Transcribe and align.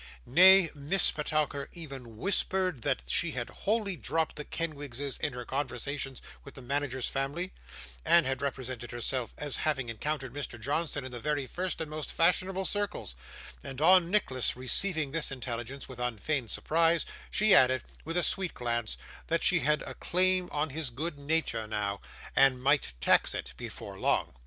Nay, 0.25 0.71
Miss 0.73 1.11
Petowker 1.11 1.69
even 1.73 2.17
whispered 2.17 2.81
that 2.81 3.03
she 3.05 3.33
had 3.33 3.51
wholly 3.51 3.95
dropped 3.95 4.35
the 4.35 4.43
Kenwigses 4.43 5.19
in 5.19 5.33
her 5.33 5.45
conversations 5.45 6.23
with 6.43 6.55
the 6.55 6.61
manager's 6.63 7.07
family, 7.07 7.53
and 8.03 8.25
had 8.25 8.41
represented 8.41 8.89
herself 8.89 9.31
as 9.37 9.57
having 9.57 9.89
encountered 9.89 10.33
Mr. 10.33 10.59
Johnson 10.59 11.05
in 11.05 11.11
the 11.11 11.19
very 11.19 11.45
first 11.45 11.79
and 11.79 11.91
most 11.91 12.11
fashionable 12.11 12.65
circles; 12.65 13.13
and 13.61 13.79
on 13.79 14.09
Nicholas 14.09 14.55
receiving 14.55 15.11
this 15.11 15.31
intelligence 15.31 15.87
with 15.87 15.99
unfeigned 15.99 16.49
surprise, 16.49 17.05
she 17.29 17.53
added, 17.53 17.83
with 18.03 18.17
a 18.17 18.23
sweet 18.23 18.55
glance, 18.55 18.97
that 19.27 19.43
she 19.43 19.59
had 19.59 19.83
a 19.83 19.93
claim 19.93 20.49
on 20.51 20.71
his 20.71 20.89
good 20.89 21.19
nature 21.19 21.67
now, 21.67 22.01
and 22.35 22.63
might 22.63 22.93
tax 23.01 23.35
it 23.35 23.53
before 23.55 23.99
long. 23.99 24.33